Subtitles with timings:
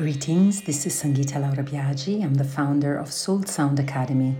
[0.00, 2.24] Greetings, this is Sangeeta Laura Biagi.
[2.24, 4.34] I'm the founder of Soul Sound Academy.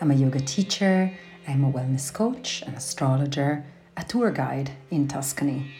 [0.00, 1.12] I'm a yoga teacher,
[1.46, 3.66] I'm a wellness coach, an astrologer,
[3.98, 5.70] a tour guide in Tuscany.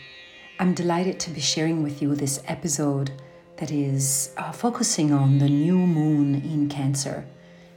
[0.61, 3.13] I'm delighted to be sharing with you this episode
[3.57, 7.25] that is uh, focusing on the new moon in Cancer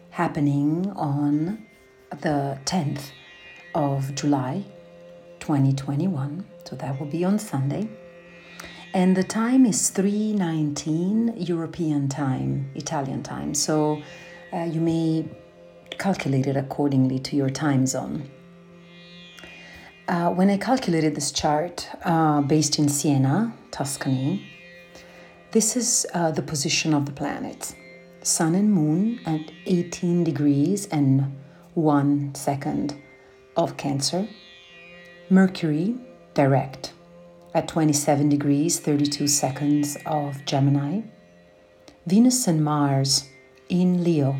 [0.09, 1.65] happening on
[2.09, 3.11] the 10th
[3.73, 4.65] of July
[5.39, 6.45] 2021.
[6.65, 7.87] So that will be on Sunday.
[8.97, 13.53] And the time is 3:19 European time, Italian time.
[13.53, 14.01] So
[14.51, 15.29] uh, you may
[15.99, 18.27] calculate it accordingly to your time zone.
[20.07, 24.41] Uh, when I calculated this chart uh, based in Siena, Tuscany,
[25.51, 27.75] this is uh, the position of the planets
[28.23, 31.37] Sun and Moon at 18 degrees and
[31.75, 32.95] 1 second
[33.55, 34.27] of Cancer,
[35.29, 35.95] Mercury
[36.33, 36.96] direct
[37.57, 41.01] at 27 degrees 32 seconds of Gemini,
[42.05, 43.27] Venus and Mars
[43.67, 44.37] in Leo,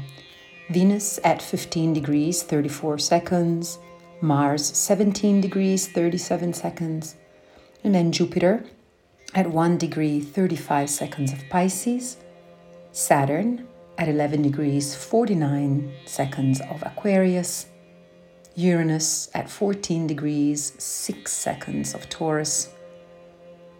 [0.70, 3.80] Venus at 15 degrees 34 seconds,
[4.22, 7.16] Mars 17 degrees 37 seconds,
[7.84, 8.64] and then Jupiter
[9.34, 12.18] at 1 degree 35 seconds of Pisces,
[12.92, 17.66] Saturn at 11 degrees 49 seconds of Aquarius,
[18.54, 22.76] Uranus at 14 degrees 6 seconds of Taurus,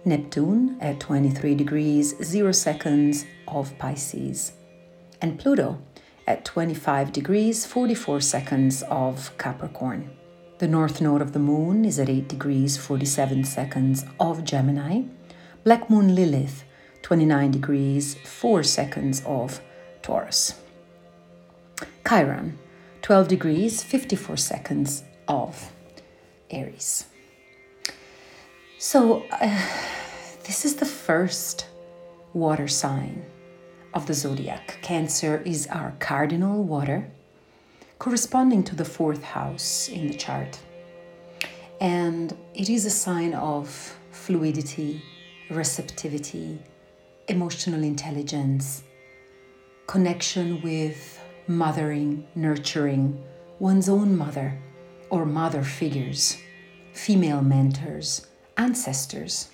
[0.06, 4.54] Neptune at 23 degrees 0 seconds of Pisces,
[5.22, 5.80] and Pluto
[6.26, 10.10] at 25 degrees 44 seconds of Capricorn.
[10.60, 15.04] The north node of the moon is at 8 degrees 47 seconds of Gemini.
[15.64, 16.64] Black moon Lilith,
[17.04, 19.62] 29 degrees 4 seconds of
[20.02, 20.56] Taurus.
[22.08, 22.58] Chiron,
[23.02, 25.72] 12 degrees 54 seconds of
[26.50, 27.06] Aries.
[28.80, 29.60] So, uh,
[30.44, 31.66] this is the first
[32.34, 33.26] water sign
[33.96, 34.78] of the zodiac.
[34.84, 37.10] Cancer is our cardinal water
[37.98, 40.60] corresponding to the fourth house in the chart.
[41.82, 45.02] And it is a sign of fluidity,
[45.50, 46.60] receptivity,
[47.28, 48.84] emotional intelligence,
[49.88, 53.24] connection with mothering, nurturing
[53.58, 54.56] one's own mother
[55.10, 56.38] or mother figures,
[56.94, 59.50] female mentors, ancestors.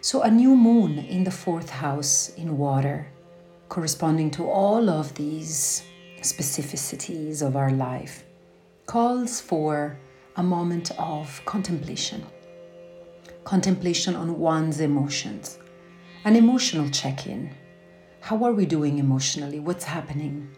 [0.00, 3.06] So, a new moon in the fourth house in water,
[3.68, 5.84] corresponding to all of these
[6.20, 8.24] specificities of our life
[8.86, 9.96] calls for
[10.36, 12.24] a moment of contemplation.
[13.44, 15.58] Contemplation on one's emotions,
[16.24, 17.54] an emotional check in.
[18.20, 19.60] How are we doing emotionally?
[19.60, 20.48] What's happening?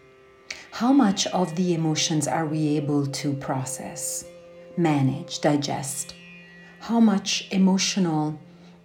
[0.71, 4.25] How much of the emotions are we able to process,
[4.77, 6.15] manage, digest?
[6.85, 8.39] How much emotional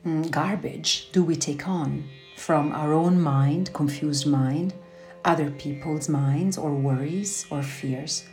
[0.06, 4.72] mm, garbage do we take on from our own mind, confused mind?
[5.22, 8.25] other people's minds or worries or fears,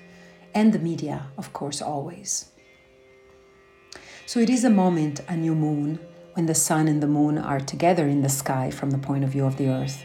[0.56, 2.50] and the media, of course, always.
[4.26, 6.00] So it is a moment, a new moon,
[6.36, 9.32] when the sun and the moon are together in the sky from the point of
[9.32, 10.02] view of the earth.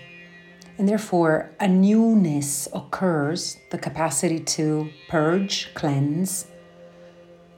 [0.76, 6.48] And therefore, a newness occurs, the capacity to purge, cleanse,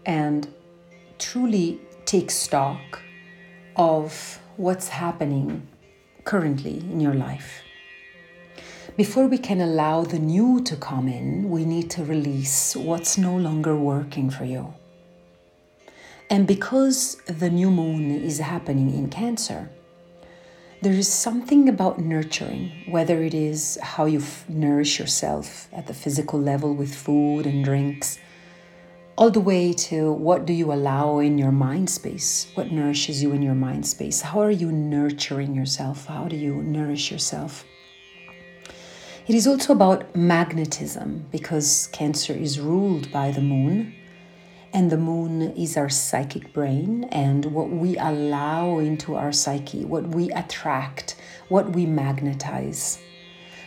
[0.04, 0.46] and
[1.18, 3.00] truly take stock
[3.76, 5.66] of what's happening
[6.24, 7.62] currently in your life.
[8.96, 13.36] Before we can allow the new to come in, we need to release what's no
[13.36, 14.72] longer working for you.
[16.30, 19.68] And because the new moon is happening in Cancer,
[20.80, 25.94] there is something about nurturing, whether it is how you f- nourish yourself at the
[25.94, 28.18] physical level with food and drinks,
[29.16, 33.32] all the way to what do you allow in your mind space, what nourishes you
[33.32, 37.64] in your mind space, how are you nurturing yourself, how do you nourish yourself.
[39.26, 43.94] It is also about magnetism because Cancer is ruled by the moon,
[44.72, 50.08] and the moon is our psychic brain and what we allow into our psyche, what
[50.08, 51.14] we attract,
[51.48, 52.98] what we magnetize.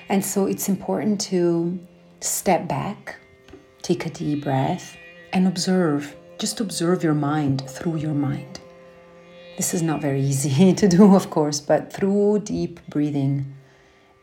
[0.10, 1.80] And so it's important to
[2.20, 3.16] step back,
[3.82, 4.98] take a deep breath,
[5.38, 6.16] and observe.
[6.40, 8.60] Just observe your mind through your mind.
[9.56, 13.54] This is not very easy to do, of course, but through deep breathing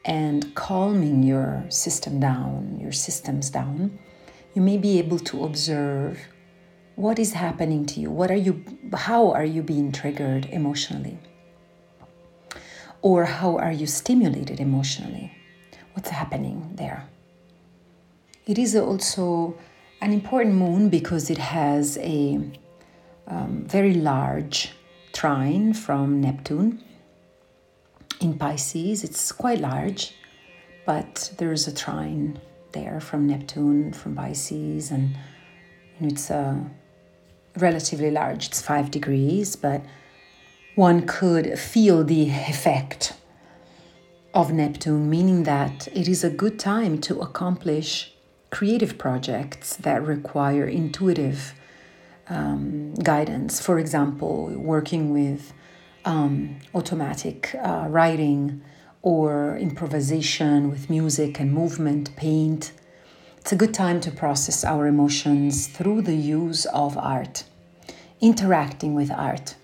[0.05, 3.97] and calming your system down, your systems down,
[4.55, 6.19] you may be able to observe
[6.97, 8.11] what is happening to you.
[8.11, 11.19] What are you how are you being triggered emotionally?
[13.03, 15.33] Or how are you stimulated emotionally?
[15.93, 17.09] What's happening there?
[18.47, 19.57] It is also
[20.05, 22.39] an important moon because it has a
[23.27, 24.71] um, very large
[25.15, 26.85] trine from Neptune
[28.21, 29.03] in Pisces.
[29.03, 30.15] It's quite large,
[30.85, 32.39] but there's a trine
[32.73, 35.17] there from Neptune, from Pisces, and
[35.99, 36.59] it's uh,
[37.57, 38.49] relatively large.
[38.49, 39.81] It's five degrees, but
[40.75, 43.15] one could feel the effect
[44.35, 48.14] of Neptune, meaning that it is a good time to accomplish
[48.55, 51.55] creative projects that require intuitive
[52.29, 53.61] um, guidance.
[53.61, 55.53] For example, working with
[56.05, 58.63] um, automatic uh, writing
[59.03, 62.71] or improvisation with music and movement, paint.
[63.39, 67.43] It's a good time to process our emotions through the use of art,
[68.21, 69.57] interacting with art,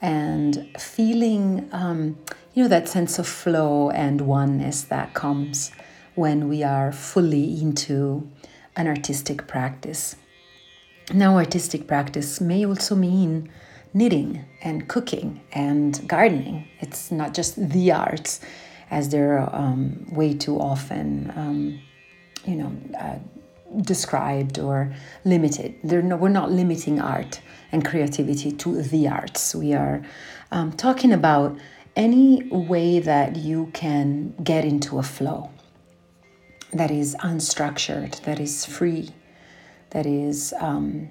[0.00, 2.16] and feeling, um,
[2.54, 5.72] you know, that sense of flow and oneness that comes
[6.14, 8.28] when we are fully into
[8.76, 10.16] an artistic practice.
[11.12, 13.50] Now, artistic practice may also mean
[13.94, 16.68] knitting and cooking and gardening.
[16.80, 18.40] It's not just the arts,
[18.90, 21.80] as they're um, way too often, um,
[22.44, 23.18] you know, uh,
[23.82, 24.94] described or
[25.24, 25.82] limited.
[25.82, 27.40] No, we're not limiting art
[27.72, 29.54] and creativity to the arts.
[29.54, 30.02] We are
[30.50, 31.58] um, talking about
[31.96, 35.50] any way that you can get into a flow
[36.72, 39.10] that is unstructured, that is free,
[39.90, 41.10] that is um,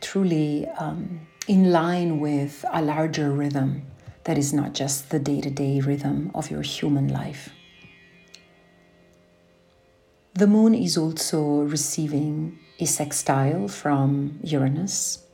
[0.00, 3.82] truly um, in line with a larger rhythm
[4.24, 7.50] that is not just the day to day rhythm of your human life.
[10.34, 15.24] The moon is also receiving a sextile from Uranus.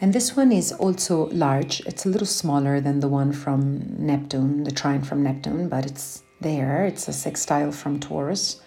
[0.00, 1.80] And this one is also large.
[1.80, 6.23] It's a little smaller than the one from Neptune, the trine from Neptune, but it's
[6.44, 6.84] there.
[6.84, 8.60] It's a sextile from Taurus.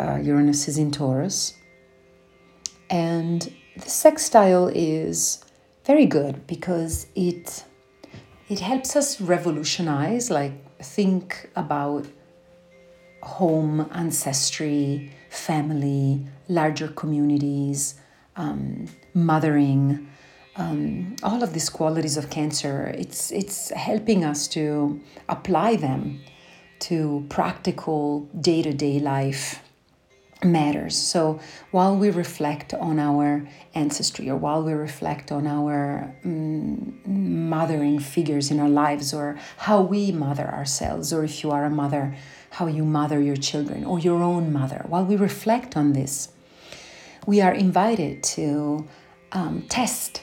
[0.00, 1.54] Uh, Uranus is in Taurus.
[2.90, 3.40] And
[3.76, 5.44] the sextile is
[5.84, 7.64] very good because it
[8.48, 10.52] it helps us revolutionize like
[10.82, 12.06] think about
[13.22, 17.94] home ancestry family larger communities
[18.36, 20.06] um, mothering
[20.56, 26.20] um, all of these qualities of cancer it's it's helping us to apply them
[26.82, 29.62] to practical day-to-day life
[30.44, 30.96] matters.
[30.96, 31.38] So
[31.70, 38.50] while we reflect on our ancestry or while we reflect on our um, mothering figures
[38.50, 42.16] in our lives or how we mother ourselves, or if you are a mother,
[42.50, 46.30] how you mother your children or your own mother, while we reflect on this,
[47.24, 48.88] we are invited to
[49.30, 50.22] um, test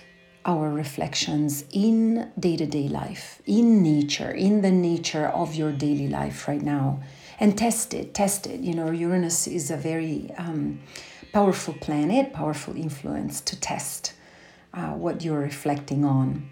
[0.49, 6.07] our reflections in day to day life, in nature, in the nature of your daily
[6.07, 6.99] life right now
[7.39, 8.59] and test it, test it.
[8.59, 10.79] You know, Uranus is a very um,
[11.33, 14.13] powerful planet, powerful influence to test
[14.73, 16.49] uh, what you're reflecting on.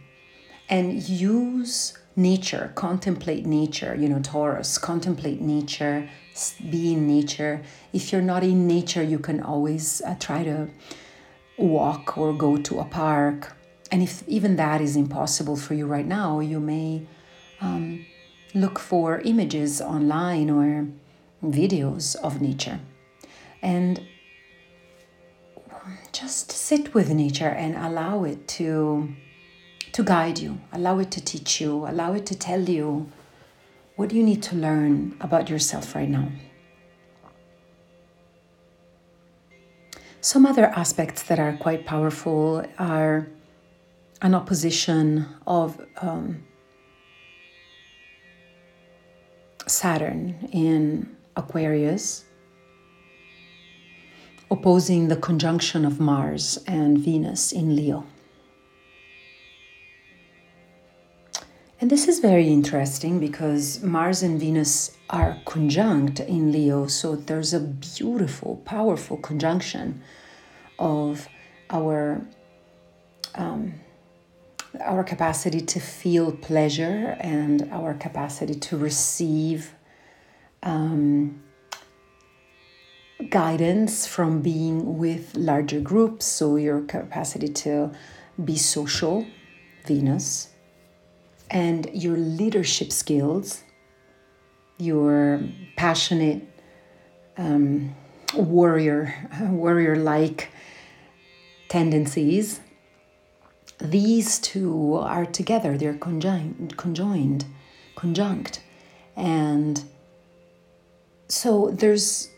[0.70, 6.08] And use nature, contemplate nature, you know, Taurus, contemplate nature,
[6.70, 7.64] be in nature.
[7.94, 10.70] If you're not in nature, you can always uh, try to
[11.58, 13.57] walk or go to a park.
[13.92, 17.08] And if even that is impossible for you right now, you may
[17.62, 18.06] um,
[18.54, 20.88] look for images online or
[21.44, 22.80] videos of nature.
[23.62, 24.02] And
[26.12, 29.14] just sit with nature and allow it to
[29.94, 30.60] to guide you.
[30.74, 31.88] Allow it to teach you.
[31.88, 33.10] Allow it to tell you
[33.96, 36.30] what you need to learn about yourself right now.
[40.22, 43.28] Some other aspects that are quite powerful are
[44.22, 46.44] an opposition of um,
[49.68, 52.26] Saturn in Aquarius,
[54.50, 58.06] opposing the conjunction of Mars and Venus in Leo.
[61.80, 67.54] And this is very interesting because Mars and Venus are conjunct in Leo, so there's
[67.54, 70.02] a beautiful, powerful conjunction
[70.80, 71.28] of
[71.70, 72.26] our
[73.36, 73.76] um,
[74.82, 79.74] our capacity to feel pleasure and our capacity to receive
[80.64, 81.42] um,
[83.30, 86.26] guidance from being with larger groups.
[86.26, 87.92] So, your capacity to
[88.44, 89.26] be social,
[89.86, 90.50] Venus,
[91.50, 93.64] and your leadership skills,
[94.78, 95.42] your
[95.76, 96.44] passionate
[97.38, 97.96] um,
[98.36, 100.50] warrior, warrior like
[101.70, 102.60] tendencies
[103.80, 107.46] these two are together, they're conjoined, conjoined,
[107.96, 108.62] conjunct.
[109.16, 109.84] And
[111.28, 112.30] so there's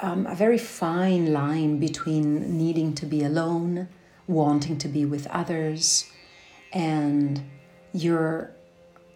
[0.00, 3.88] um, a very fine line between needing to be alone,
[4.26, 6.10] wanting to be with others,
[6.72, 7.42] and
[7.92, 8.50] your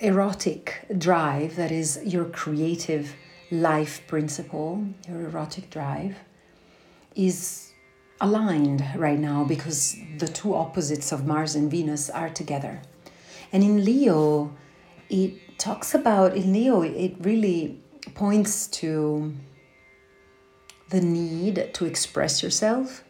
[0.00, 3.14] erotic drive, that is your creative
[3.50, 6.16] life principle, your erotic drive,
[7.16, 7.67] is
[8.20, 12.82] aligned right now because the two opposites of Mars and Venus are together.
[13.52, 14.54] And in Leo,
[15.08, 17.80] it talks about, in Leo, it really
[18.14, 19.34] points to
[20.90, 23.04] the need to express yourself,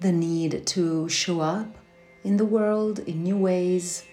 [0.00, 1.76] the need to show up
[2.24, 4.04] in the world in new ways,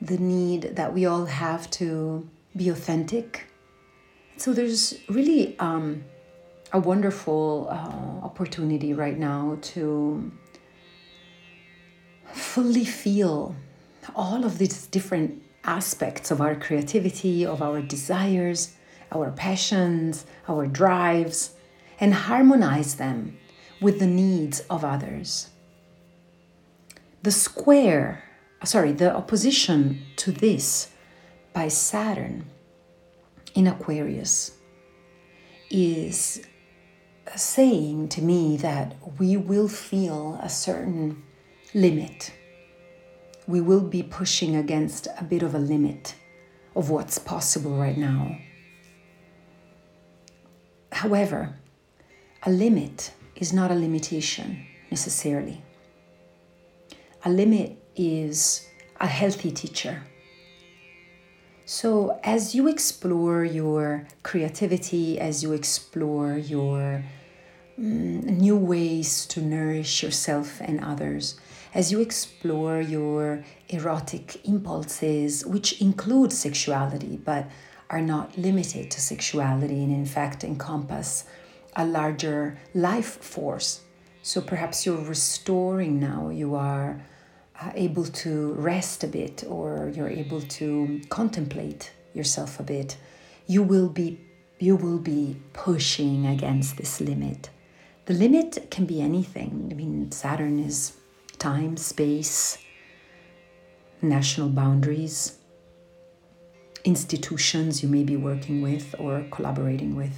[0.00, 3.46] the need that we all have to be authentic.
[4.36, 6.04] So there's really um,
[6.72, 10.30] a wonderful uh, opportunity right now to
[12.32, 13.56] fully feel
[14.14, 18.74] all of these different aspects of our creativity, of our desires,
[19.12, 21.54] our passions, our drives,
[22.00, 23.36] and harmonize them
[23.80, 25.48] with the needs of others.
[27.22, 28.22] The square,
[28.64, 30.90] sorry, the opposition to this
[31.52, 32.46] by Saturn
[33.54, 34.52] in Aquarius
[35.70, 36.46] is
[37.36, 41.22] saying to me that we will feel a certain
[41.74, 42.32] limit.
[43.46, 46.14] We will be pushing against a bit of a limit
[46.74, 48.38] of what's possible right now.
[50.92, 51.54] However,
[52.42, 55.62] a limit is not a limitation necessarily.
[57.24, 58.66] A limit is
[59.00, 60.02] a healthy teacher.
[61.70, 67.04] So, as you explore your creativity, as you explore your
[67.78, 71.38] mm, new ways to nourish yourself and others,
[71.74, 77.50] as you explore your erotic impulses, which include sexuality but
[77.90, 81.24] are not limited to sexuality and, in fact, encompass
[81.76, 83.82] a larger life force.
[84.22, 86.98] So, perhaps you're restoring now, you are
[87.60, 92.96] Uh, able to rest a bit or you're able to contemplate yourself a bit,
[93.48, 94.20] you will be
[94.60, 97.50] you will be pushing against this limit.
[98.06, 99.68] The limit can be anything.
[99.72, 100.92] I mean, Saturn is
[101.38, 102.58] time, space,
[104.02, 105.38] national boundaries,
[106.84, 110.16] institutions you may be working with or collaborating with.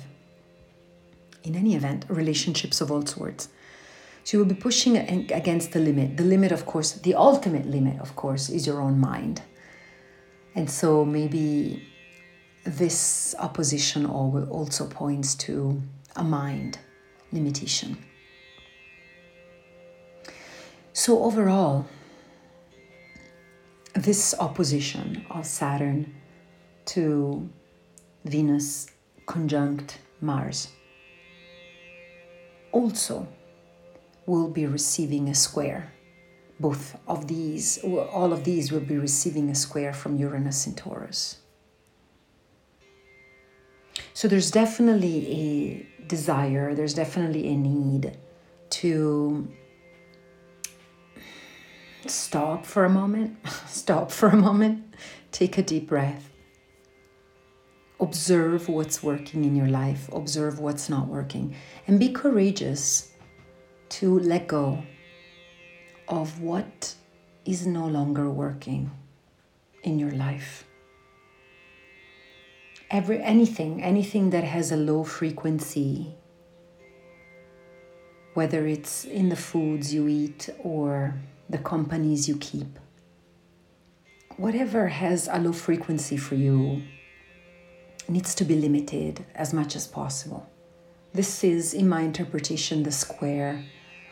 [1.43, 3.49] In any event, relationships of all sorts.
[4.31, 6.17] So you will be pushing against the limit.
[6.17, 9.43] The limit, of course, the ultimate limit, of course, is your own mind.
[10.55, 11.83] And so maybe
[12.63, 15.83] this opposition also points to
[16.15, 16.79] a mind
[17.33, 17.99] limitation.
[20.93, 21.87] So, overall,
[23.95, 26.15] this opposition of Saturn
[26.85, 27.51] to
[28.25, 28.87] Venus
[29.27, 30.69] conjunct Mars
[32.71, 33.27] also
[34.31, 35.93] will be receiving a square.
[36.61, 41.39] Both of these, all of these will be receiving a square from Uranus and Taurus.
[44.15, 48.17] So there's definitely a desire, there's definitely a need
[48.71, 49.49] to
[52.07, 54.95] stop for a moment, stop for a moment,
[55.33, 56.31] take a deep breath.
[57.99, 61.55] Observe what's working in your life, observe what's not working,
[61.87, 63.10] and be courageous
[63.91, 64.83] to let go
[66.09, 66.95] of what
[67.45, 68.91] is no longer working
[69.83, 70.65] in your life.
[72.91, 76.15] Every anything, anything that has a low frequency,
[78.35, 81.15] whether it's in the foods you eat or
[81.49, 82.79] the companies you keep,
[84.37, 86.83] whatever has a low frequency for you
[88.09, 90.49] needs to be limited as much as possible.
[91.13, 93.65] This is, in my interpretation, the square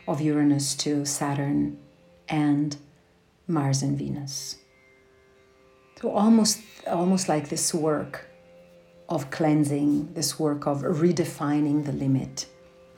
[0.09, 1.77] of Uranus to Saturn
[2.27, 2.75] and
[3.47, 4.57] Mars and Venus.
[6.01, 8.25] So almost almost like this work
[9.07, 12.47] of cleansing, this work of redefining the limit,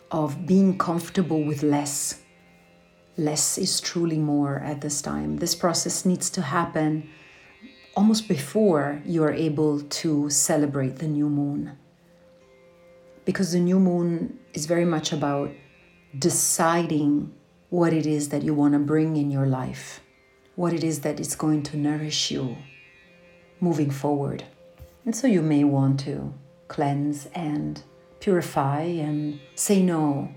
[0.10, 2.22] of being comfortable with less.
[3.18, 5.38] Less is truly more at this time.
[5.38, 7.10] This process needs to happen
[7.94, 11.77] almost before you are able to celebrate the new moon.
[13.25, 15.51] Because the new moon is very much about
[16.18, 17.34] deciding
[17.70, 20.01] what it is that you want to bring in your life,
[20.56, 22.58] what it is that is going to nourish you
[23.60, 24.44] moving forward.
[25.06, 26.34] And so you may want to
[26.68, 27.82] cleanse and
[28.20, 30.30] purify and say no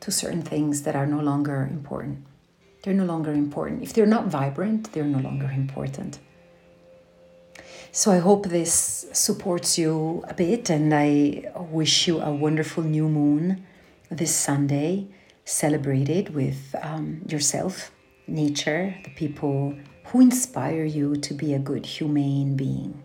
[0.00, 2.24] to certain things that are no longer important.
[2.82, 3.82] They're no longer important.
[3.82, 6.18] If they're not vibrant, they're no longer important.
[7.92, 13.08] So I hope this supports you a bit, and I wish you a wonderful new
[13.08, 13.66] moon
[14.16, 15.08] this Sunday
[15.44, 17.90] celebrated with um, yourself,
[18.26, 19.74] nature, the people
[20.06, 23.02] who inspire you to be a good humane being.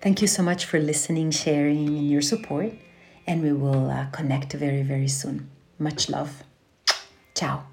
[0.00, 2.72] Thank you so much for listening, sharing, and your support.
[3.26, 5.50] And we will uh, connect very, very soon.
[5.78, 6.44] Much love.
[7.34, 7.64] Ciao.